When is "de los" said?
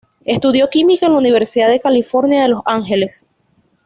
2.41-2.63